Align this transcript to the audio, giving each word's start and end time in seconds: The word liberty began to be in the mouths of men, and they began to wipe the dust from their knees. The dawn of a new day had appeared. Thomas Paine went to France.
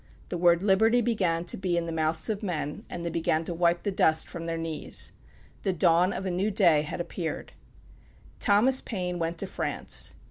The 0.29 0.37
word 0.39 0.63
liberty 0.63 0.99
began 0.99 1.45
to 1.45 1.57
be 1.57 1.77
in 1.77 1.85
the 1.85 1.91
mouths 1.91 2.27
of 2.27 2.41
men, 2.41 2.87
and 2.89 3.05
they 3.05 3.11
began 3.11 3.43
to 3.45 3.53
wipe 3.53 3.83
the 3.83 3.91
dust 3.91 4.27
from 4.27 4.47
their 4.47 4.57
knees. 4.57 5.11
The 5.61 5.73
dawn 5.73 6.11
of 6.11 6.25
a 6.25 6.31
new 6.31 6.49
day 6.49 6.81
had 6.81 6.99
appeared. 6.99 7.51
Thomas 8.39 8.81
Paine 8.81 9.19
went 9.19 9.37
to 9.37 9.45
France. 9.45 10.15